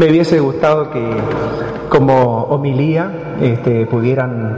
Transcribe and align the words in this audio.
Me 0.00 0.08
hubiese 0.08 0.40
gustado 0.40 0.90
que 0.90 1.14
como 1.90 2.44
homilía 2.44 3.36
este, 3.38 3.84
pudieran 3.84 4.56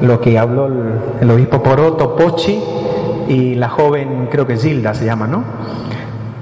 lo 0.00 0.20
que 0.20 0.40
habló 0.40 0.66
el, 1.20 1.30
obispo 1.30 1.62
Poroto 1.62 2.16
Pochi 2.16 2.60
y 3.28 3.54
la 3.54 3.68
joven, 3.68 4.26
creo 4.28 4.44
que 4.44 4.56
Gilda 4.56 4.92
se 4.92 5.04
llama, 5.04 5.28
¿no? 5.28 5.44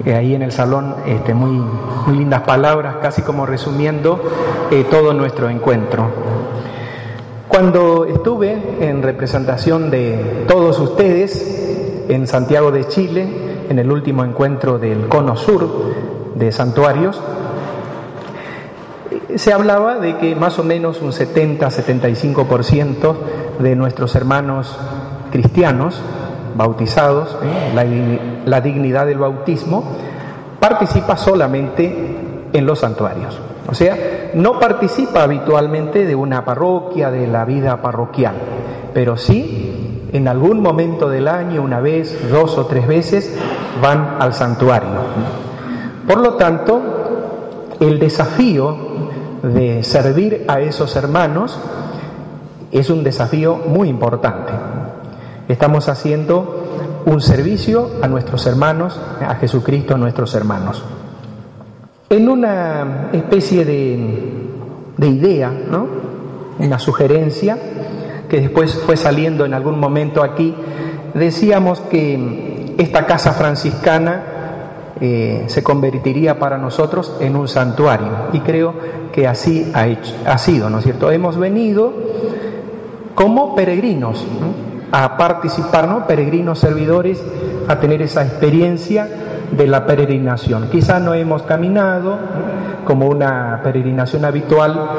Eh, 0.03 0.15
ahí 0.15 0.33
en 0.33 0.41
el 0.41 0.51
salón, 0.51 0.95
este, 1.05 1.35
muy, 1.35 1.51
muy 2.07 2.17
lindas 2.17 2.41
palabras, 2.41 2.95
casi 2.99 3.21
como 3.21 3.45
resumiendo 3.45 4.19
eh, 4.71 4.87
todo 4.89 5.13
nuestro 5.13 5.47
encuentro. 5.47 6.07
Cuando 7.47 8.05
estuve 8.05 8.59
en 8.79 9.03
representación 9.03 9.91
de 9.91 10.45
todos 10.47 10.79
ustedes 10.79 12.05
en 12.09 12.25
Santiago 12.25 12.71
de 12.71 12.87
Chile, 12.87 13.27
en 13.69 13.77
el 13.77 13.91
último 13.91 14.25
encuentro 14.25 14.79
del 14.79 15.09
Cono 15.09 15.35
Sur 15.35 15.69
de 16.33 16.51
Santuarios, 16.51 17.21
se 19.35 19.53
hablaba 19.53 19.99
de 19.99 20.17
que 20.17 20.35
más 20.35 20.57
o 20.59 20.63
menos 20.63 21.01
un 21.01 21.11
70-75% 21.11 23.15
de 23.59 23.75
nuestros 23.75 24.15
hermanos 24.15 24.77
cristianos 25.31 26.01
bautizados, 26.55 27.37
¿eh? 27.43 27.71
la, 27.73 27.85
la 28.45 28.61
dignidad 28.61 29.05
del 29.05 29.19
bautismo, 29.19 29.83
participa 30.59 31.17
solamente 31.17 32.47
en 32.53 32.65
los 32.65 32.79
santuarios. 32.79 33.39
O 33.67 33.73
sea, 33.73 34.31
no 34.33 34.59
participa 34.59 35.23
habitualmente 35.23 36.05
de 36.05 36.15
una 36.15 36.45
parroquia, 36.45 37.11
de 37.11 37.27
la 37.27 37.45
vida 37.45 37.81
parroquial, 37.81 38.35
pero 38.93 39.17
sí 39.17 39.75
en 40.15 40.29
algún 40.29 40.61
momento 40.61 41.09
del 41.09 41.27
año, 41.27 41.61
una 41.61 41.81
vez, 41.81 42.17
dos 42.31 42.57
o 42.57 42.67
tres 42.67 42.87
veces, 42.87 43.37
van 43.81 44.15
al 44.19 44.33
santuario. 44.33 45.01
Por 46.07 46.19
lo 46.19 46.35
tanto, 46.35 46.81
el 47.81 47.99
desafío 47.99 48.94
de 49.53 49.83
servir 49.83 50.45
a 50.47 50.59
esos 50.59 50.95
hermanos 50.95 51.57
es 52.71 52.89
un 52.89 53.03
desafío 53.03 53.57
muy 53.67 53.89
importante. 53.89 54.51
Estamos 55.47 55.87
haciendo 55.87 57.03
un 57.05 57.21
servicio 57.21 57.91
a 58.01 58.07
nuestros 58.07 58.45
hermanos, 58.47 58.99
a 59.21 59.35
Jesucristo, 59.35 59.95
a 59.95 59.97
nuestros 59.97 60.33
hermanos. 60.33 60.83
En 62.09 62.27
una 62.27 63.09
especie 63.13 63.63
de, 63.63 64.49
de 64.97 65.07
idea, 65.07 65.49
¿no? 65.49 65.87
una 66.59 66.79
sugerencia, 66.79 67.57
que 68.29 68.41
después 68.41 68.73
fue 68.73 68.97
saliendo 68.97 69.45
en 69.45 69.53
algún 69.53 69.79
momento 69.79 70.23
aquí, 70.23 70.55
decíamos 71.13 71.79
que 71.81 72.75
esta 72.77 73.05
casa 73.05 73.33
franciscana 73.33 74.34
eh, 75.01 75.45
se 75.47 75.63
convertiría 75.63 76.39
para 76.39 76.57
nosotros 76.57 77.17
en 77.19 77.35
un 77.35 77.47
santuario. 77.47 78.29
Y 78.33 78.39
creo 78.39 78.73
que 79.11 79.27
así 79.27 79.71
ha, 79.73 80.37
sido, 80.37 80.69
¿no 80.69 80.79
es 80.79 80.83
cierto? 80.83 81.11
Hemos 81.11 81.37
venido 81.37 81.93
como 83.13 83.55
peregrinos. 83.55 84.25
¿no? 84.39 84.65
a 84.91 85.17
participar, 85.17 85.89
¿no? 85.89 86.07
peregrinos 86.07 86.59
servidores, 86.59 87.21
a 87.67 87.79
tener 87.79 88.01
esa 88.01 88.23
experiencia 88.23 89.09
de 89.51 89.67
la 89.67 89.85
peregrinación. 89.85 90.69
Quizás 90.71 91.01
no 91.01 91.13
hemos 91.13 91.41
caminado 91.43 92.17
como 92.85 93.07
una 93.07 93.59
peregrinación 93.63 94.23
habitual, 94.23 94.89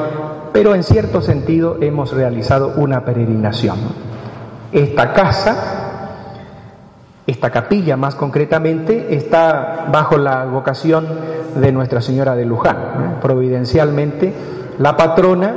pero 0.53 0.75
en 0.75 0.83
cierto 0.83 1.21
sentido 1.21 1.77
hemos 1.81 2.13
realizado 2.13 2.73
una 2.77 3.03
peregrinación. 3.05 3.77
Esta 4.71 5.13
casa, 5.13 5.86
esta 7.27 7.49
capilla 7.49 7.97
más 7.97 8.15
concretamente, 8.15 9.13
está 9.15 9.87
bajo 9.91 10.17
la 10.17 10.45
vocación 10.45 11.05
de 11.55 11.71
Nuestra 11.73 12.01
Señora 12.01 12.35
de 12.35 12.45
Luján, 12.45 13.17
providencialmente 13.21 14.33
la 14.79 14.95
patrona 14.95 15.53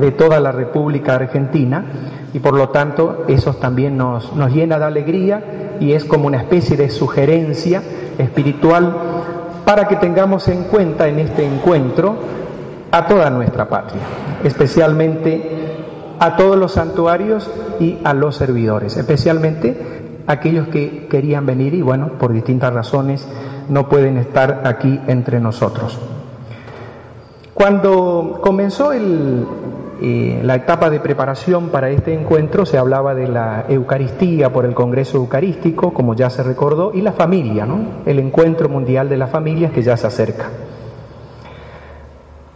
de 0.00 0.12
toda 0.12 0.38
la 0.38 0.52
República 0.52 1.16
Argentina 1.16 1.84
y 2.32 2.38
por 2.38 2.54
lo 2.54 2.68
tanto 2.68 3.24
eso 3.26 3.54
también 3.54 3.96
nos, 3.96 4.32
nos 4.34 4.52
llena 4.52 4.78
de 4.78 4.84
alegría 4.84 5.76
y 5.80 5.92
es 5.92 6.04
como 6.04 6.28
una 6.28 6.38
especie 6.38 6.76
de 6.76 6.88
sugerencia 6.88 7.82
espiritual 8.16 8.94
para 9.64 9.88
que 9.88 9.96
tengamos 9.96 10.46
en 10.46 10.64
cuenta 10.64 11.08
en 11.08 11.18
este 11.18 11.44
encuentro 11.44 12.16
a 12.92 13.06
toda 13.06 13.28
nuestra 13.28 13.68
patria, 13.68 14.02
especialmente 14.44 15.76
a 16.20 16.36
todos 16.36 16.56
los 16.56 16.72
santuarios 16.72 17.50
y 17.80 17.98
a 18.04 18.14
los 18.14 18.36
servidores, 18.36 18.96
especialmente 18.96 20.07
aquellos 20.28 20.68
que 20.68 21.08
querían 21.08 21.44
venir 21.46 21.74
y 21.74 21.82
bueno, 21.82 22.12
por 22.18 22.32
distintas 22.32 22.72
razones 22.72 23.26
no 23.68 23.88
pueden 23.88 24.16
estar 24.18 24.62
aquí 24.64 25.00
entre 25.08 25.40
nosotros. 25.40 25.98
Cuando 27.54 28.38
comenzó 28.40 28.92
el, 28.92 29.44
la 30.42 30.54
etapa 30.54 30.90
de 30.90 31.00
preparación 31.00 31.70
para 31.70 31.90
este 31.90 32.14
encuentro 32.14 32.64
se 32.64 32.78
hablaba 32.78 33.14
de 33.14 33.26
la 33.26 33.64
Eucaristía 33.68 34.52
por 34.52 34.64
el 34.64 34.74
Congreso 34.74 35.16
Eucarístico, 35.16 35.92
como 35.92 36.14
ya 36.14 36.30
se 36.30 36.42
recordó, 36.42 36.92
y 36.94 37.00
la 37.00 37.12
familia, 37.12 37.66
¿no? 37.66 38.02
el 38.06 38.20
encuentro 38.20 38.68
mundial 38.68 39.08
de 39.08 39.16
las 39.16 39.30
familias 39.30 39.72
que 39.72 39.82
ya 39.82 39.96
se 39.96 40.06
acerca. 40.06 40.50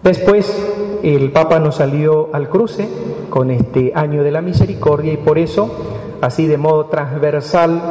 Después 0.02 1.00
el 1.02 1.32
Papa 1.32 1.58
nos 1.58 1.76
salió 1.76 2.30
al 2.32 2.48
cruce 2.48 2.88
con 3.28 3.50
este 3.50 3.92
año 3.94 4.22
de 4.22 4.30
la 4.30 4.40
misericordia 4.40 5.12
y 5.12 5.16
por 5.16 5.38
eso, 5.38 5.68
así 6.22 6.46
de 6.46 6.56
modo 6.56 6.86
transversal, 6.86 7.82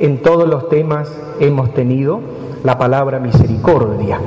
en 0.00 0.22
todos 0.22 0.48
los 0.48 0.68
temas 0.68 1.12
hemos 1.40 1.74
tenido 1.74 2.20
la 2.62 2.78
palabra 2.78 3.18
misericordia. 3.18 4.20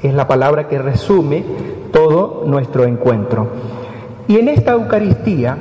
Es 0.00 0.14
la 0.14 0.28
palabra 0.28 0.68
que 0.68 0.78
resume 0.78 1.44
todo 1.92 2.44
nuestro 2.46 2.84
encuentro. 2.84 3.48
Y 4.28 4.36
en 4.36 4.48
esta 4.48 4.72
Eucaristía 4.72 5.56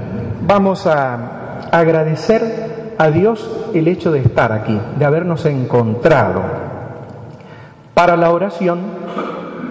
vamos 0.45 0.85
a 0.85 1.69
agradecer 1.71 2.93
a 2.99 3.09
Dios 3.09 3.49
el 3.73 3.87
hecho 3.87 4.11
de 4.11 4.19
estar 4.19 4.51
aquí, 4.51 4.79
de 4.99 5.05
habernos 5.05 5.43
encontrado 5.47 6.41
para 7.95 8.15
la 8.15 8.31
oración, 8.31 8.79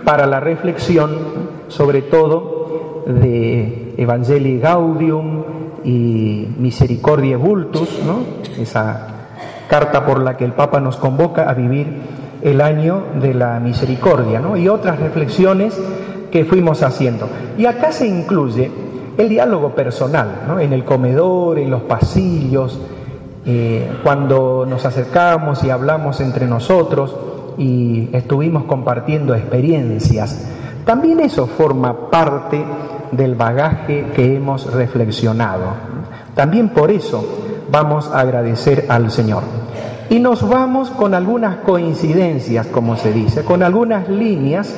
para 0.05 0.27
la 0.27 0.41
reflexión, 0.41 1.17
sobre 1.69 2.03
todo 2.03 3.05
de 3.07 3.95
Evangelii 3.99 4.59
Gaudium 4.59 5.45
y 5.87 6.49
Misericordiae 6.59 7.37
Vultus, 7.37 8.01
¿no? 8.05 8.19
esa 8.61 9.07
carta 9.69 10.05
por 10.05 10.21
la 10.21 10.37
que 10.37 10.45
el 10.45 10.53
Papa 10.53 10.81
nos 10.81 10.97
convoca 10.97 11.49
a 11.49 11.55
vivir 11.55 11.87
el 12.43 12.61
año 12.61 13.05
de 13.21 13.35
la 13.35 13.61
misericordia, 13.61 14.41
¿no? 14.41 14.57
y 14.57 14.69
otras 14.69 14.99
reflexiones 14.99 15.81
que 16.33 16.45
fuimos 16.45 16.83
haciendo. 16.83 17.29
Y 17.57 17.67
acá 17.67 17.93
se 17.93 18.09
incluye 18.09 18.71
el 19.17 19.29
diálogo 19.29 19.75
personal, 19.77 20.43
¿no? 20.49 20.59
en 20.59 20.73
el 20.73 20.85
comedor, 20.85 21.61
en 21.61 21.71
los 21.71 21.83
pasillos, 21.83 22.81
eh, 23.47 23.89
cuando 24.03 24.67
nos 24.69 24.85
acercamos 24.85 25.63
y 25.63 25.71
hablamos 25.71 26.21
entre 26.21 26.49
nosotros 26.49 27.17
y 27.57 28.09
estuvimos 28.13 28.65
compartiendo 28.65 29.37
experiencias. 29.37 30.51
También 30.87 31.19
eso 31.19 31.49
forma 31.49 32.11
parte 32.11 32.65
del 33.11 33.35
bagaje 33.35 34.07
que 34.15 34.37
hemos 34.37 34.73
reflexionado. 34.73 35.65
También 36.33 36.69
por 36.69 36.93
eso 36.93 37.25
vamos 37.69 38.09
a 38.09 38.21
agradecer 38.21 38.87
al 38.89 39.11
Señor. 39.11 39.43
Y 40.11 40.21
nos 40.21 40.49
vamos 40.49 40.91
con 40.91 41.13
algunas 41.15 41.57
coincidencias, 41.57 42.69
como 42.69 42.97
se 42.97 43.13
dice, 43.13 43.43
con 43.43 43.65
algunas 43.65 44.09
líneas 44.09 44.73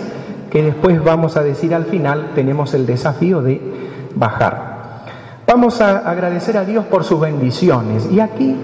que 0.51 0.63
después 0.63 1.05
vamos 1.05 1.37
a 1.37 1.43
decir 1.43 1.75
al 1.75 1.85
final, 1.85 2.31
tenemos 2.35 2.73
el 2.73 2.87
desafío 2.87 3.43
de 3.43 3.61
bajar. 4.15 5.03
Vamos 5.47 5.83
a 5.83 5.99
agradecer 6.11 6.57
a 6.57 6.65
Dios 6.65 6.87
por 6.87 7.05
sus 7.05 7.21
bendiciones. 7.21 8.09
Y 8.11 8.21
aquí 8.21 8.57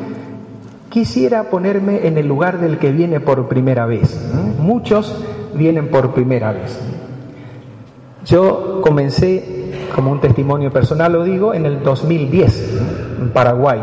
quisiera 0.88 1.50
ponerme 1.50 2.06
en 2.06 2.16
el 2.16 2.26
lugar 2.26 2.58
del 2.58 2.78
que 2.78 2.90
viene 2.90 3.20
por 3.20 3.48
primera 3.48 3.84
vez. 3.84 4.18
Muchos 4.58 5.22
vienen 5.54 5.90
por 5.90 6.14
primera 6.14 6.50
vez. 6.52 6.80
Yo 8.24 8.80
comencé, 8.80 9.90
como 9.94 10.10
un 10.10 10.20
testimonio 10.20 10.72
personal 10.72 11.12
lo 11.12 11.24
digo, 11.24 11.52
en 11.54 11.66
el 11.66 11.82
2010, 11.82 12.80
en 13.20 13.30
Paraguay. 13.30 13.82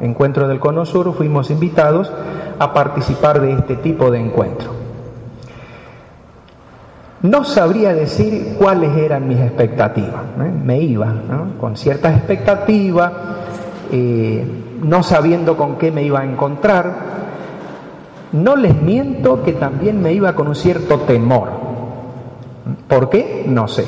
Encuentro 0.00 0.48
del 0.48 0.58
Cono 0.58 0.84
Sur, 0.84 1.14
fuimos 1.14 1.50
invitados 1.50 2.12
a 2.58 2.72
participar 2.72 3.40
de 3.40 3.52
este 3.52 3.76
tipo 3.76 4.10
de 4.10 4.18
encuentro. 4.18 4.70
No 7.22 7.44
sabría 7.44 7.94
decir 7.94 8.56
cuáles 8.58 8.96
eran 8.96 9.28
mis 9.28 9.38
expectativas. 9.38 10.22
Me 10.64 10.80
iba 10.80 11.14
con 11.60 11.76
ciertas 11.76 12.16
expectativas, 12.16 13.12
eh, 13.92 14.44
no 14.82 15.04
sabiendo 15.04 15.56
con 15.56 15.76
qué 15.76 15.92
me 15.92 16.02
iba 16.02 16.20
a 16.20 16.24
encontrar. 16.24 17.12
No 18.32 18.56
les 18.56 18.74
miento 18.82 19.44
que 19.44 19.52
también 19.52 20.02
me 20.02 20.12
iba 20.12 20.34
con 20.34 20.48
un 20.48 20.56
cierto 20.56 20.98
temor. 21.00 21.71
¿Por 22.88 23.10
qué? 23.10 23.44
No 23.46 23.68
sé. 23.68 23.86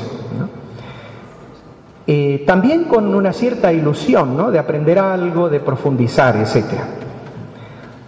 Eh, 2.07 2.45
también 2.47 2.85
con 2.85 3.15
una 3.15 3.33
cierta 3.33 3.73
ilusión 3.73 4.37
¿no? 4.37 4.51
de 4.51 4.59
aprender 4.59 4.99
algo, 4.99 5.49
de 5.49 5.61
profundizar, 5.61 6.37
etc. 6.37 6.65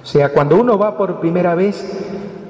O 0.03 0.07
sea, 0.07 0.33
cuando 0.33 0.57
uno 0.57 0.79
va 0.79 0.97
por 0.99 1.19
primera 1.19 1.55
vez 1.55 2.07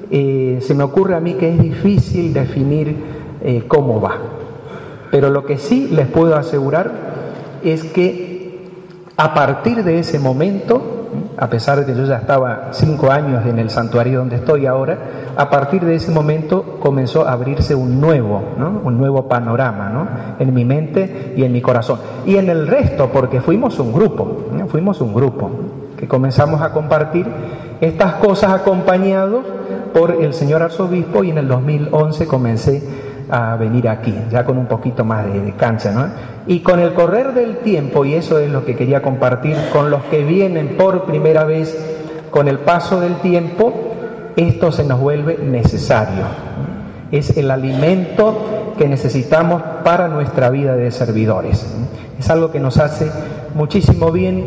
eh, 0.09 0.59
se 0.61 0.73
me 0.73 0.83
ocurre 0.83 1.15
a 1.15 1.19
mí 1.19 1.33
que 1.33 1.49
es 1.53 1.61
difícil 1.61 2.33
definir 2.33 2.95
eh, 3.41 3.63
cómo 3.67 3.99
va. 3.99 4.17
Pero 5.11 5.29
lo 5.29 5.45
que 5.45 5.57
sí 5.57 5.87
les 5.91 6.07
puedo 6.07 6.35
asegurar 6.35 6.91
es 7.63 7.83
que 7.83 8.59
a 9.15 9.33
partir 9.33 9.83
de 9.83 9.99
ese 9.99 10.19
momento 10.19 10.96
a 11.37 11.49
pesar 11.49 11.79
de 11.79 11.85
que 11.85 11.95
yo 11.95 12.05
ya 12.05 12.17
estaba 12.17 12.69
cinco 12.71 13.11
años 13.11 13.45
en 13.45 13.59
el 13.59 13.69
santuario 13.69 14.19
donde 14.19 14.37
estoy 14.37 14.65
ahora, 14.65 14.97
a 15.35 15.49
partir 15.49 15.83
de 15.83 15.95
ese 15.95 16.11
momento 16.11 16.79
comenzó 16.79 17.27
a 17.27 17.33
abrirse 17.33 17.75
un 17.75 18.01
nuevo, 18.01 18.41
un 18.83 18.97
nuevo 18.97 19.27
panorama 19.27 19.89
¿no? 19.89 20.07
en 20.39 20.53
mi 20.53 20.65
mente 20.65 21.33
y 21.35 21.43
en 21.43 21.51
mi 21.51 21.61
corazón. 21.61 21.99
Y 22.25 22.37
en 22.37 22.49
el 22.49 22.67
resto, 22.67 23.09
porque 23.11 23.41
fuimos 23.41 23.79
un 23.79 23.93
grupo, 23.93 24.47
fuimos 24.67 24.99
un 25.01 25.13
grupo 25.13 25.51
que 25.97 26.07
comenzamos 26.07 26.61
a 26.61 26.71
compartir 26.71 27.25
estas 27.81 28.13
cosas 28.13 28.51
acompañados 28.51 29.45
por 29.93 30.11
el 30.11 30.33
señor 30.33 30.63
arzobispo 30.63 31.23
y 31.23 31.31
en 31.31 31.39
el 31.39 31.47
2011 31.47 32.27
comencé 32.27 32.83
a 33.29 33.55
venir 33.57 33.89
aquí, 33.89 34.15
ya 34.31 34.45
con 34.45 34.57
un 34.57 34.67
poquito 34.67 35.03
más 35.03 35.25
de, 35.25 35.41
de 35.41 35.51
cancha, 35.53 35.91
¿no? 35.91 36.36
Y 36.47 36.59
con 36.61 36.79
el 36.79 36.93
correr 36.93 37.33
del 37.33 37.57
tiempo, 37.57 38.05
y 38.05 38.13
eso 38.13 38.39
es 38.39 38.49
lo 38.49 38.63
que 38.63 38.75
quería 38.75 39.01
compartir 39.01 39.57
con 39.73 39.91
los 39.91 40.03
que 40.05 40.23
vienen 40.23 40.77
por 40.77 41.03
primera 41.03 41.43
vez, 41.43 41.77
con 42.31 42.47
el 42.47 42.59
paso 42.59 43.01
del 43.01 43.15
tiempo, 43.15 43.73
esto 44.37 44.71
se 44.71 44.85
nos 44.85 44.99
vuelve 44.99 45.37
necesario. 45.37 46.23
Es 47.11 47.35
el 47.37 47.51
alimento 47.51 48.73
que 48.77 48.87
necesitamos 48.87 49.61
para 49.83 50.07
nuestra 50.07 50.49
vida 50.49 50.75
de 50.75 50.91
servidores. 50.91 51.65
Es 52.17 52.29
algo 52.29 52.51
que 52.51 52.59
nos 52.59 52.77
hace 52.77 53.11
muchísimo 53.55 54.11
bien. 54.11 54.45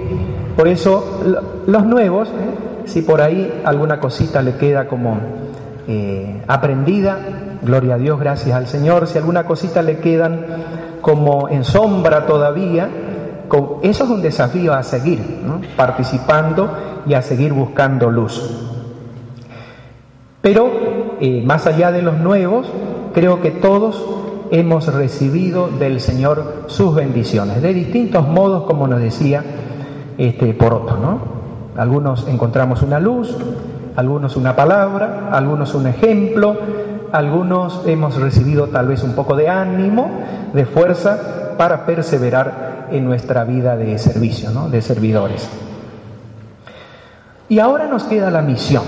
Por 0.56 0.68
eso 0.68 1.20
los 1.66 1.84
nuevos, 1.84 2.28
¿eh? 2.28 2.86
si 2.86 3.02
por 3.02 3.20
ahí 3.20 3.60
alguna 3.64 4.00
cosita 4.00 4.40
le 4.42 4.54
queda 4.54 4.86
como 4.88 5.18
eh, 5.86 6.42
aprendida, 6.46 7.18
gloria 7.62 7.94
a 7.94 7.98
Dios, 7.98 8.18
gracias 8.20 8.56
al 8.56 8.66
Señor. 8.66 9.06
Si 9.06 9.18
alguna 9.18 9.44
cosita 9.44 9.82
le 9.82 9.98
quedan 9.98 10.46
como 11.00 11.48
en 11.48 11.64
sombra 11.64 12.26
todavía, 12.26 12.88
eso 13.82 14.04
es 14.04 14.10
un 14.10 14.22
desafío 14.22 14.72
a 14.74 14.82
seguir, 14.82 15.20
participando 15.76 16.70
y 17.06 17.14
a 17.14 17.22
seguir 17.22 17.52
buscando 17.52 18.10
luz. 18.10 18.68
Pero 20.40 20.70
eh, 21.20 21.42
más 21.44 21.66
allá 21.66 21.92
de 21.92 22.02
los 22.02 22.18
nuevos, 22.18 22.66
creo 23.12 23.40
que 23.40 23.50
todos 23.50 24.02
hemos 24.50 24.92
recibido 24.92 25.68
del 25.68 26.00
Señor 26.00 26.64
sus 26.66 26.94
bendiciones, 26.94 27.60
de 27.62 27.74
distintos 27.74 28.26
modos, 28.26 28.64
como 28.64 28.86
nos 28.86 29.00
decía 29.00 29.44
este, 30.16 30.54
por 30.54 30.72
otro. 30.72 30.96
¿no? 30.96 31.20
Algunos 31.76 32.26
encontramos 32.28 32.82
una 32.82 33.00
luz, 33.00 33.36
algunos 33.96 34.36
una 34.36 34.56
palabra, 34.56 35.28
algunos 35.32 35.74
un 35.74 35.86
ejemplo, 35.86 36.56
algunos 37.12 37.82
hemos 37.86 38.20
recibido 38.20 38.68
tal 38.68 38.88
vez 38.88 39.02
un 39.02 39.14
poco 39.14 39.36
de 39.36 39.48
ánimo, 39.48 40.10
de 40.52 40.64
fuerza 40.64 41.56
para 41.56 41.84
perseverar 41.84 42.88
en 42.90 43.04
nuestra 43.04 43.44
vida 43.44 43.76
de 43.76 43.98
servicio, 43.98 44.50
¿no? 44.50 44.68
de 44.68 44.82
servidores. 44.82 45.48
Y 47.48 47.58
ahora 47.58 47.86
nos 47.86 48.04
queda 48.04 48.30
la 48.30 48.42
misión. 48.42 48.84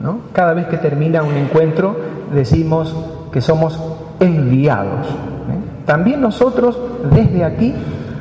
¿no? 0.00 0.20
Cada 0.32 0.54
vez 0.54 0.66
que 0.68 0.78
termina 0.78 1.22
un 1.22 1.36
encuentro 1.36 1.96
decimos 2.32 2.94
que 3.32 3.40
somos 3.40 3.78
enviados. 4.18 5.06
¿eh? 5.08 5.84
También 5.86 6.20
nosotros 6.20 6.78
desde 7.10 7.44
aquí 7.44 7.74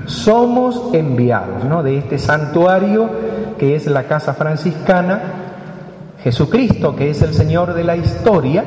somos 0.05 0.93
enviados 0.93 1.63
¿no? 1.65 1.83
de 1.83 1.97
este 1.97 2.17
santuario 2.17 3.09
que 3.57 3.75
es 3.75 3.85
la 3.87 4.03
casa 4.03 4.33
franciscana. 4.33 5.21
Jesucristo, 6.23 6.95
que 6.95 7.11
es 7.11 7.21
el 7.21 7.33
Señor 7.33 7.73
de 7.73 7.83
la 7.83 7.95
historia, 7.95 8.65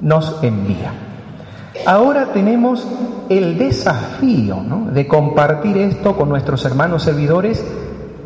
nos 0.00 0.42
envía. 0.42 0.92
Ahora 1.84 2.32
tenemos 2.32 2.86
el 3.28 3.58
desafío 3.58 4.62
de 4.92 5.06
compartir 5.06 5.76
esto 5.78 6.16
con 6.16 6.28
nuestros 6.28 6.64
hermanos 6.64 7.02
servidores 7.02 7.64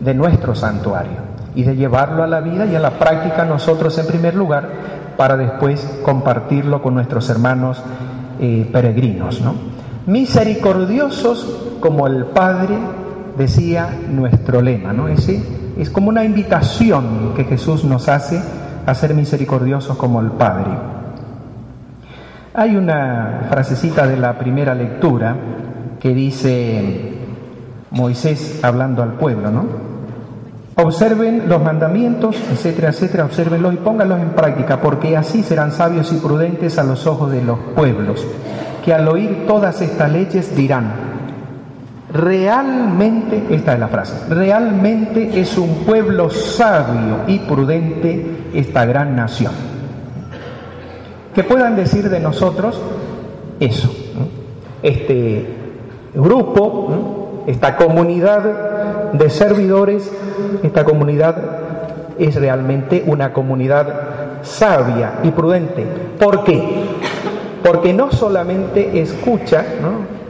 de 0.00 0.14
nuestro 0.14 0.54
santuario 0.54 1.30
y 1.54 1.64
de 1.64 1.76
llevarlo 1.76 2.22
a 2.22 2.26
la 2.26 2.40
vida 2.40 2.66
y 2.66 2.74
a 2.74 2.80
la 2.80 2.98
práctica 2.98 3.44
nosotros 3.44 3.98
en 3.98 4.06
primer 4.06 4.34
lugar 4.34 4.68
para 5.16 5.36
después 5.36 6.00
compartirlo 6.04 6.80
con 6.80 6.94
nuestros 6.94 7.28
hermanos 7.28 7.82
eh, 8.40 8.68
peregrinos. 8.72 9.42
Misericordiosos 10.06 11.76
como 11.80 12.06
el 12.06 12.26
Padre 12.26 12.78
decía 13.36 13.90
nuestro 14.10 14.62
lema, 14.62 14.92
¿no? 14.92 15.08
Ese 15.08 15.42
es 15.78 15.90
como 15.90 16.08
una 16.08 16.24
invitación 16.24 17.32
que 17.34 17.44
Jesús 17.44 17.84
nos 17.84 18.08
hace 18.08 18.40
a 18.86 18.94
ser 18.94 19.14
misericordiosos 19.14 19.96
como 19.96 20.20
el 20.20 20.30
Padre. 20.32 20.99
Hay 22.52 22.74
una 22.74 23.46
frasecita 23.48 24.08
de 24.08 24.16
la 24.16 24.36
primera 24.36 24.74
lectura 24.74 25.36
que 26.00 26.12
dice 26.12 27.12
Moisés 27.92 28.58
hablando 28.64 29.04
al 29.04 29.12
pueblo, 29.12 29.52
¿no? 29.52 29.66
Observen 30.74 31.48
los 31.48 31.62
mandamientos, 31.62 32.36
etcétera, 32.50 32.88
etcétera, 32.88 33.24
observenlos 33.26 33.74
y 33.74 33.76
pónganlos 33.76 34.20
en 34.20 34.30
práctica, 34.30 34.80
porque 34.80 35.16
así 35.16 35.44
serán 35.44 35.70
sabios 35.70 36.12
y 36.12 36.16
prudentes 36.16 36.76
a 36.78 36.82
los 36.82 37.06
ojos 37.06 37.30
de 37.30 37.44
los 37.44 37.58
pueblos, 37.76 38.26
que 38.84 38.94
al 38.94 39.06
oír 39.06 39.44
todas 39.46 39.80
estas 39.80 40.10
leyes 40.10 40.56
dirán, 40.56 40.90
realmente, 42.12 43.46
esta 43.50 43.74
es 43.74 43.78
la 43.78 43.88
frase, 43.88 44.14
realmente 44.28 45.40
es 45.40 45.56
un 45.56 45.84
pueblo 45.86 46.30
sabio 46.30 47.18
y 47.28 47.38
prudente 47.40 48.48
esta 48.54 48.84
gran 48.86 49.14
nación 49.14 49.69
que 51.34 51.44
puedan 51.44 51.76
decir 51.76 52.08
de 52.08 52.20
nosotros 52.20 52.80
eso. 53.60 53.92
Este 54.82 55.46
grupo, 56.14 57.44
esta 57.46 57.76
comunidad 57.76 59.12
de 59.12 59.30
servidores, 59.30 60.10
esta 60.62 60.84
comunidad 60.84 61.36
es 62.18 62.34
realmente 62.34 63.02
una 63.06 63.32
comunidad 63.32 64.42
sabia 64.42 65.20
y 65.22 65.30
prudente. 65.30 65.86
¿Por 66.18 66.44
qué? 66.44 66.84
Porque 67.62 67.92
no 67.92 68.10
solamente 68.10 69.00
escucha, 69.00 69.64
¿no? 69.80 70.20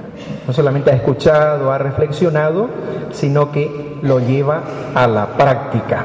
no 0.46 0.52
solamente 0.52 0.90
ha 0.90 0.94
escuchado, 0.94 1.72
ha 1.72 1.78
reflexionado, 1.78 2.68
sino 3.12 3.52
que 3.52 3.98
lo 4.02 4.20
lleva 4.20 4.62
a 4.94 5.06
la 5.06 5.26
práctica. 5.36 6.04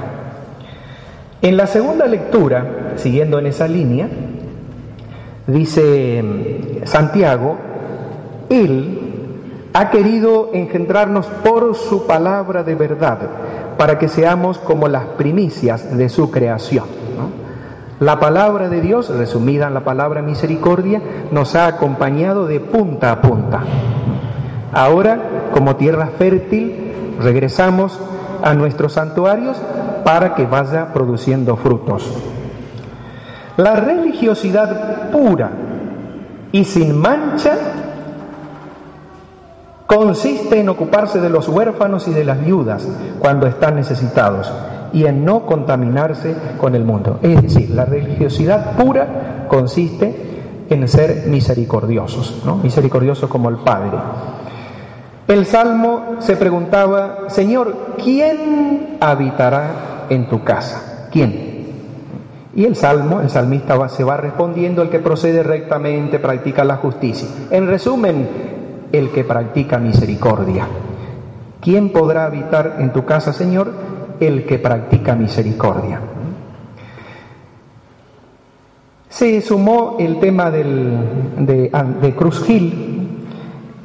En 1.42 1.58
la 1.58 1.68
segunda 1.68 2.06
lectura, 2.06 2.94
siguiendo 2.96 3.40
en 3.40 3.48
esa 3.48 3.68
línea, 3.68 4.08
Dice 5.48 6.24
mm, 6.24 6.86
Santiago, 6.86 7.58
Él 8.50 9.70
ha 9.74 9.90
querido 9.90 10.52
engendrarnos 10.54 11.28
por 11.44 11.76
su 11.76 12.08
palabra 12.08 12.64
de 12.64 12.76
verdad, 12.76 13.20
para 13.78 14.00
que 14.00 14.08
seamos 14.08 14.58
como 14.58 14.88
las 14.88 15.06
primicias 15.18 15.98
de 15.98 16.10
su 16.10 16.32
creación. 16.32 16.86
La 18.00 18.20
palabra 18.20 18.68
de 18.68 18.82
Dios, 18.82 19.10
resumida 19.10 19.68
en 19.68 19.74
la 19.74 19.86
palabra 19.86 20.22
misericordia, 20.22 21.02
nos 21.32 21.56
ha 21.56 21.68
acompañado 21.68 22.46
de 22.46 22.60
punta 22.60 23.12
a 23.12 23.22
punta. 23.22 23.64
Ahora, 24.74 25.50
como 25.54 25.78
tierra 25.78 26.08
fértil, 26.18 26.92
regresamos 27.22 27.98
a 28.44 28.54
nuestros 28.54 28.94
santuarios 28.94 29.58
para 30.04 30.36
que 30.36 30.46
vaya 30.46 30.92
produciendo 30.94 31.56
frutos. 31.56 32.12
La 33.58 33.76
religiosidad 33.76 35.12
pura 35.12 35.50
y 36.52 36.64
sin 36.66 36.98
mancha 36.98 37.58
consiste 39.88 40.60
en 40.60 40.70
ocuparse 40.70 41.22
de 41.22 41.30
los 41.30 41.48
huérfanos 41.48 42.08
y 42.08 42.14
de 42.14 42.26
las 42.26 42.44
viudas 42.44 42.88
cuando 43.20 43.48
están 43.48 43.76
necesitados 43.76 44.52
y 44.92 45.06
en 45.06 45.24
no 45.24 45.46
contaminarse 45.46 46.36
con 46.58 46.76
el 46.76 46.84
mundo. 46.84 47.20
Es 47.22 47.42
decir, 47.42 47.70
la 47.70 47.86
religiosidad 47.86 48.74
pura 48.78 49.46
consiste 49.48 50.36
en 50.70 50.88
ser 50.88 51.26
misericordiosos, 51.28 52.42
¿no? 52.46 52.58
misericordiosos 52.58 53.30
como 53.30 53.50
el 53.50 53.58
Padre. 53.58 53.98
El 55.28 55.46
Salmo 55.46 56.18
se 56.20 56.36
preguntaba, 56.36 57.30
Señor, 57.30 57.96
¿quién 58.04 58.98
habitará 59.00 60.06
en 60.10 60.28
tu 60.30 60.44
casa? 60.44 61.08
¿Quién? 61.12 61.45
Y 62.56 62.64
el 62.64 62.76
salmo, 62.76 63.20
el 63.20 63.30
salmista 63.30 63.90
se 63.90 64.04
va 64.04 64.16
respondiendo, 64.16 64.82
el 64.82 64.90
que 64.90 65.00
procede 65.00 65.44
rectamente 65.44 66.20
practica 66.20 66.64
la 66.64 66.78
justicia. 66.78 67.28
En 67.52 67.68
resumen, 67.68 68.28
el 68.92 69.12
que 69.12 69.26
practica 69.26 69.78
misericordia. 69.78 70.66
¿Quién 71.60 71.92
podrá 71.92 72.26
habitar 72.26 72.78
en 72.80 72.94
tu 72.94 73.04
casa, 73.04 73.34
Señor? 73.34 73.72
El 74.20 74.46
que 74.46 74.60
practica 74.60 75.16
misericordia. 75.16 76.00
Se 79.10 79.42
sumó 79.42 79.96
el 79.98 80.20
tema 80.20 80.52
del, 80.52 80.98
de, 81.40 82.14
Cruz 82.16 82.44
Gil 82.44 83.26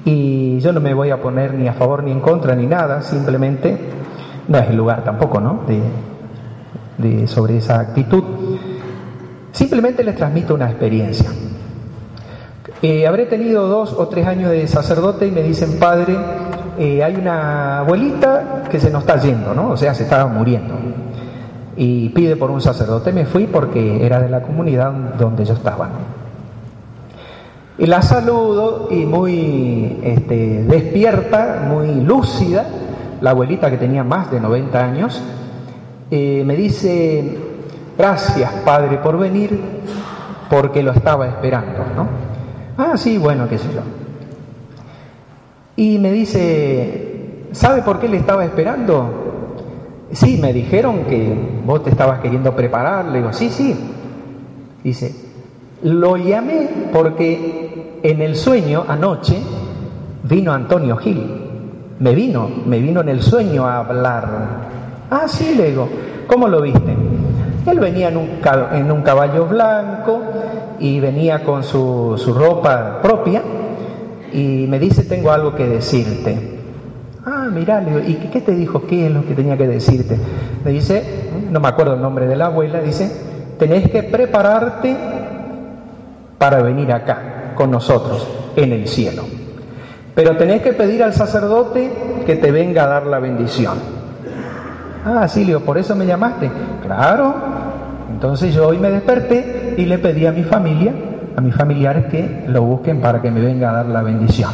y 0.04 0.58
yo 0.58 0.72
no 0.72 0.80
me 0.80 0.92
voy 0.92 1.10
a 1.10 1.22
poner 1.22 1.54
ni 1.54 1.68
a 1.68 1.72
favor 1.72 2.02
ni 2.02 2.10
en 2.10 2.20
contra 2.20 2.54
ni 2.56 2.66
nada, 2.66 3.00
simplemente 3.00 3.78
no 4.48 4.58
es 4.58 4.68
el 4.70 4.76
lugar 4.76 5.04
tampoco, 5.04 5.40
¿no? 5.40 5.60
De, 6.98 7.28
sobre 7.28 7.58
esa 7.58 7.78
actitud. 7.80 8.24
Simplemente 9.60 10.02
les 10.02 10.16
transmito 10.16 10.54
una 10.54 10.70
experiencia. 10.70 11.28
Eh, 12.80 13.06
habré 13.06 13.26
tenido 13.26 13.68
dos 13.68 13.92
o 13.92 14.08
tres 14.08 14.26
años 14.26 14.50
de 14.52 14.66
sacerdote 14.66 15.26
y 15.26 15.30
me 15.30 15.42
dicen, 15.42 15.78
padre, 15.78 16.16
eh, 16.78 17.04
hay 17.04 17.16
una 17.16 17.80
abuelita 17.80 18.64
que 18.70 18.80
se 18.80 18.88
nos 18.88 19.02
está 19.02 19.18
yendo, 19.18 19.52
¿no? 19.52 19.72
O 19.72 19.76
sea, 19.76 19.92
se 19.92 20.04
estaba 20.04 20.26
muriendo. 20.28 20.76
Y 21.76 22.08
pide 22.08 22.36
por 22.36 22.50
un 22.50 22.62
sacerdote. 22.62 23.12
Me 23.12 23.26
fui 23.26 23.48
porque 23.48 24.02
era 24.02 24.18
de 24.18 24.30
la 24.30 24.40
comunidad 24.40 24.92
donde 25.18 25.44
yo 25.44 25.52
estaba. 25.52 25.90
Y 27.76 27.84
la 27.84 28.00
saludo 28.00 28.88
y 28.90 29.04
muy 29.04 29.98
este, 30.02 30.64
despierta, 30.64 31.66
muy 31.68 32.00
lúcida, 32.00 32.64
la 33.20 33.32
abuelita 33.32 33.70
que 33.70 33.76
tenía 33.76 34.04
más 34.04 34.30
de 34.30 34.40
90 34.40 34.82
años, 34.82 35.22
eh, 36.10 36.44
me 36.46 36.56
dice, 36.56 37.49
gracias 38.00 38.50
padre 38.64 38.96
por 38.96 39.18
venir, 39.18 39.60
porque 40.48 40.82
lo 40.82 40.90
estaba 40.90 41.26
esperando, 41.26 41.84
¿no? 41.94 42.08
Ah, 42.78 42.96
sí, 42.96 43.18
bueno, 43.18 43.46
qué 43.46 43.58
sé 43.58 43.68
yo. 43.74 43.82
Y 45.76 45.98
me 45.98 46.10
dice, 46.10 47.48
¿sabe 47.52 47.82
por 47.82 48.00
qué 48.00 48.08
le 48.08 48.16
estaba 48.16 48.42
esperando? 48.46 49.66
Sí, 50.12 50.38
me 50.40 50.54
dijeron 50.54 51.04
que 51.04 51.60
vos 51.66 51.84
te 51.84 51.90
estabas 51.90 52.20
queriendo 52.20 52.56
preparar. 52.56 53.04
Le 53.04 53.18
digo, 53.18 53.34
sí, 53.34 53.50
sí. 53.50 53.76
Dice, 54.82 55.14
lo 55.82 56.16
llamé 56.16 56.70
porque 56.94 57.98
en 58.02 58.22
el 58.22 58.34
sueño 58.34 58.82
anoche 58.88 59.36
vino 60.22 60.54
Antonio 60.54 60.96
Gil. 60.96 61.22
Me 61.98 62.14
vino, 62.14 62.48
me 62.64 62.80
vino 62.80 63.02
en 63.02 63.10
el 63.10 63.20
sueño 63.20 63.66
a 63.66 63.80
hablar. 63.80 64.26
Ah, 65.10 65.28
sí, 65.28 65.54
le 65.54 65.68
digo, 65.68 65.86
¿cómo 66.26 66.48
lo 66.48 66.62
viste? 66.62 66.96
Él 67.66 67.78
venía 67.78 68.08
en 68.08 68.16
un, 68.16 69.02
caballo 69.02 69.46
blanco 69.46 70.22
y 70.78 70.98
venía 71.00 71.44
con 71.44 71.62
su, 71.62 72.14
su 72.16 72.32
ropa 72.32 73.00
propia 73.02 73.42
y 74.32 74.66
me 74.68 74.78
dice, 74.78 75.04
tengo 75.04 75.30
algo 75.30 75.54
que 75.54 75.66
decirte. 75.66 76.58
Ah, 77.24 77.48
mirá, 77.52 77.80
le 77.80 77.90
digo, 77.90 78.00
¿y 78.06 78.14
qué 78.28 78.40
te 78.40 78.52
dijo? 78.52 78.86
¿Qué 78.86 79.06
es 79.06 79.12
lo 79.12 79.24
que 79.26 79.34
tenía 79.34 79.56
que 79.56 79.66
decirte? 79.66 80.18
Me 80.64 80.70
dice, 80.70 81.04
no 81.50 81.60
me 81.60 81.68
acuerdo 81.68 81.94
el 81.94 82.00
nombre 82.00 82.26
de 82.26 82.36
la 82.36 82.46
abuela, 82.46 82.80
dice, 82.80 83.10
tenés 83.58 83.90
que 83.90 84.02
prepararte 84.02 84.96
para 86.38 86.62
venir 86.62 86.90
acá 86.92 87.52
con 87.54 87.70
nosotros 87.70 88.26
en 88.56 88.72
el 88.72 88.88
cielo. 88.88 89.24
Pero 90.14 90.36
tenés 90.36 90.62
que 90.62 90.72
pedir 90.72 91.02
al 91.02 91.12
sacerdote 91.12 91.90
que 92.24 92.36
te 92.36 92.50
venga 92.50 92.84
a 92.84 92.86
dar 92.86 93.06
la 93.06 93.18
bendición. 93.18 93.74
Ah, 95.04 95.28
sí, 95.28 95.52
¿por 95.64 95.78
eso 95.78 95.94
me 95.94 96.06
llamaste? 96.06 96.50
Claro. 96.82 97.49
Entonces 98.10 98.54
yo 98.54 98.68
hoy 98.68 98.78
me 98.78 98.90
desperté 98.90 99.74
y 99.78 99.86
le 99.86 99.98
pedí 99.98 100.26
a 100.26 100.32
mi 100.32 100.42
familia, 100.42 100.92
a 101.36 101.40
mis 101.40 101.54
familiares 101.54 102.06
que 102.06 102.44
lo 102.48 102.62
busquen 102.62 103.00
para 103.00 103.22
que 103.22 103.30
me 103.30 103.40
venga 103.40 103.70
a 103.70 103.72
dar 103.72 103.86
la 103.86 104.02
bendición. 104.02 104.50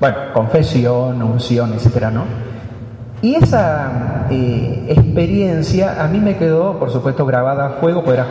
Bueno, 0.00 0.16
confesión, 0.32 1.22
unción, 1.22 1.72
etcétera, 1.72 2.10
¿no? 2.10 2.24
Y 3.22 3.36
esa 3.36 4.26
eh, 4.28 4.84
experiencia 4.88 6.04
a 6.04 6.08
mí 6.08 6.18
me 6.18 6.36
quedó, 6.36 6.78
por 6.78 6.90
supuesto, 6.90 7.24
grabada 7.24 7.66
a 7.66 7.70
fuego, 7.80 8.04
porque 8.04 8.20
era 8.20 8.28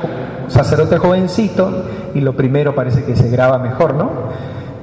sacerdote 0.48 0.98
jovencito 0.98 1.86
y 2.14 2.22
lo 2.22 2.36
primero 2.36 2.76
parece 2.76 3.04
que 3.04 3.16
se 3.16 3.30
graba 3.30 3.58
mejor, 3.58 3.96
¿no? 3.96 4.12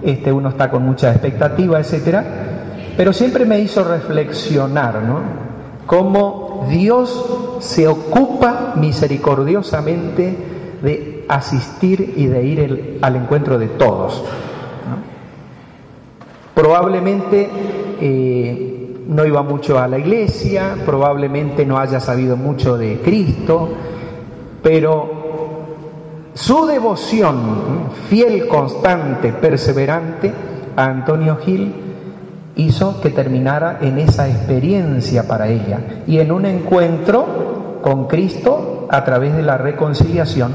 Este, 0.02 0.32
uno 0.32 0.48
está 0.48 0.68
con 0.68 0.84
mucha 0.84 1.10
expectativa, 1.12 1.78
etcétera, 1.78 2.24
pero 2.96 3.12
siempre 3.12 3.44
me 3.44 3.60
hizo 3.60 3.84
reflexionar, 3.84 5.02
¿no? 5.02 5.20
Cómo 5.86 6.49
Dios 6.68 7.58
se 7.60 7.88
ocupa 7.88 8.74
misericordiosamente 8.76 10.36
de 10.82 11.24
asistir 11.28 12.14
y 12.16 12.26
de 12.26 12.42
ir 12.44 12.98
al 13.02 13.16
encuentro 13.16 13.58
de 13.58 13.68
todos. 13.68 14.22
Probablemente 16.54 17.48
eh, 18.00 19.04
no 19.08 19.24
iba 19.24 19.42
mucho 19.42 19.78
a 19.78 19.88
la 19.88 19.98
iglesia, 19.98 20.76
probablemente 20.84 21.64
no 21.64 21.78
haya 21.78 22.00
sabido 22.00 22.36
mucho 22.36 22.76
de 22.76 23.00
Cristo, 23.00 23.68
pero 24.62 25.20
su 26.34 26.66
devoción, 26.66 27.90
fiel, 28.08 28.46
constante, 28.46 29.32
perseverante, 29.32 30.32
a 30.76 30.84
Antonio 30.84 31.36
Gil 31.36 31.89
hizo 32.56 33.00
que 33.00 33.10
terminara 33.10 33.78
en 33.80 33.98
esa 33.98 34.28
experiencia 34.28 35.26
para 35.26 35.48
ella 35.48 35.80
y 36.06 36.18
en 36.18 36.32
un 36.32 36.46
encuentro 36.46 37.78
con 37.82 38.06
Cristo 38.06 38.86
a 38.90 39.04
través 39.04 39.34
de 39.34 39.42
la 39.42 39.56
reconciliación, 39.56 40.52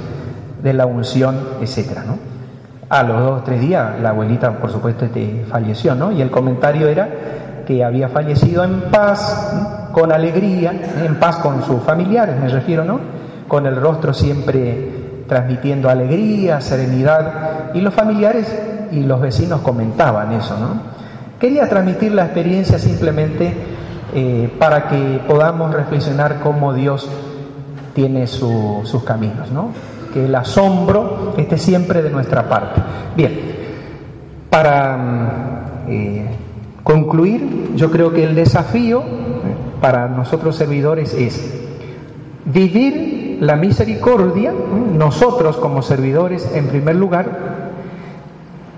de 0.61 0.73
la 0.73 0.85
unción, 0.85 1.37
etcétera, 1.61 2.03
¿no? 2.05 2.17
A 2.89 3.01
los 3.03 3.19
dos 3.19 3.41
o 3.41 3.43
tres 3.43 3.61
días 3.61 3.99
la 4.01 4.09
abuelita, 4.09 4.51
por 4.59 4.71
supuesto, 4.71 5.05
este, 5.05 5.45
falleció, 5.49 5.95
¿no? 5.95 6.11
Y 6.11 6.21
el 6.21 6.29
comentario 6.29 6.87
era 6.87 7.09
que 7.65 7.83
había 7.83 8.09
fallecido 8.09 8.63
en 8.63 8.81
paz, 8.91 9.89
con 9.91 10.11
alegría, 10.11 10.71
en 11.03 11.15
paz 11.15 11.37
con 11.37 11.63
sus 11.63 11.81
familiares, 11.81 12.35
me 12.39 12.49
refiero, 12.49 12.83
¿no? 12.83 12.99
Con 13.47 13.65
el 13.65 13.75
rostro 13.75 14.13
siempre 14.13 15.23
transmitiendo 15.27 15.89
alegría, 15.89 16.61
serenidad, 16.61 17.73
y 17.73 17.81
los 17.81 17.93
familiares 17.93 18.87
y 18.91 19.01
los 19.01 19.19
vecinos 19.19 19.61
comentaban 19.61 20.31
eso, 20.33 20.55
¿no? 20.59 20.94
Quería 21.45 21.69
transmitir 21.69 22.11
la 22.11 22.23
experiencia 22.25 22.79
simplemente 22.79 23.53
eh, 24.15 24.49
para 24.57 24.87
que 24.87 25.21
podamos 25.27 25.71
reflexionar 25.71 26.39
cómo 26.39 26.73
Dios 26.73 27.07
tiene 27.93 28.25
sus 28.25 29.03
caminos, 29.05 29.51
¿no? 29.51 29.69
Que 30.11 30.25
el 30.25 30.33
asombro 30.33 31.35
esté 31.37 31.59
siempre 31.59 32.01
de 32.01 32.09
nuestra 32.09 32.49
parte. 32.49 32.81
Bien, 33.15 33.39
para 34.49 34.97
mm, 34.97 35.91
eh, 35.91 36.25
concluir, 36.81 37.73
yo 37.75 37.91
creo 37.91 38.11
que 38.11 38.23
el 38.23 38.33
desafío 38.33 39.01
eh, 39.01 39.03
para 39.79 40.07
nosotros 40.07 40.55
servidores 40.55 41.13
es 41.13 41.61
vivir 42.45 43.37
la 43.39 43.55
misericordia, 43.55 44.51
nosotros 44.97 45.57
como 45.57 45.83
servidores 45.83 46.49
en 46.55 46.69
primer 46.69 46.95
lugar, 46.95 47.65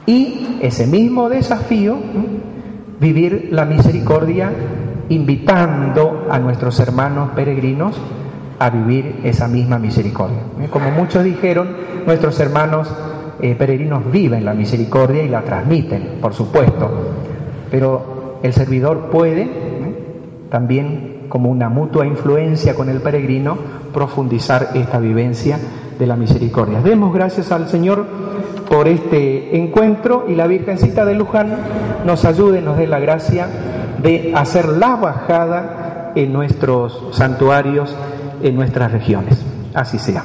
y 0.06 0.58
ese 0.62 0.86
mismo 0.88 1.30
desafío, 1.30 1.98
vivir 3.00 3.50
la 3.52 3.66
misericordia 3.66 4.52
invitando 5.10 6.28
a 6.30 6.40
nuestros 6.40 6.80
hermanos 6.80 7.30
peregrinos 7.36 7.96
a 8.60 8.70
vivir 8.70 9.20
esa 9.24 9.48
misma 9.48 9.78
misericordia. 9.78 10.40
Como 10.70 10.92
muchos 10.92 11.24
dijeron, 11.24 11.70
nuestros 12.06 12.40
hermanos 12.40 12.94
eh, 13.40 13.56
peregrinos 13.56 14.12
viven 14.12 14.44
la 14.44 14.54
misericordia 14.54 15.24
y 15.24 15.30
la 15.30 15.44
transmiten, 15.44 16.18
por 16.20 16.34
supuesto, 16.34 16.90
pero 17.70 18.40
el 18.42 18.54
servidor 18.54 19.10
puede 19.12 19.48
también 20.50 21.26
como 21.30 21.50
una 21.50 21.70
mutua 21.70 22.08
influencia 22.08 22.74
con 22.74 22.90
el 22.90 23.02
peregrino, 23.02 23.58
profundizar 23.94 24.70
esta 24.74 25.00
vivencia 25.00 25.60
de 25.98 26.08
la 26.08 26.16
misericordia. 26.16 26.82
Demos 26.82 27.14
gracias 27.14 27.52
al 27.52 27.68
Señor 27.68 28.06
por 28.70 28.88
este 28.88 29.58
encuentro 29.58 30.26
y 30.28 30.36
la 30.36 30.48
Virgencita 30.48 31.06
de 31.06 31.16
Luján 31.16 31.58
nos 32.06 32.26
ayude, 32.26 32.62
nos 32.62 32.78
dé 32.78 32.88
la 32.88 33.00
gracia 33.00 33.48
de 34.02 34.34
hacer 34.36 34.68
la 34.68 34.96
bajada 34.96 36.12
en 36.16 36.34
nuestros 36.34 37.10
santuarios, 37.12 37.96
en 38.42 38.56
nuestras 38.56 38.92
regiones. 38.92 39.44
Así 39.74 40.00
sea. 40.00 40.24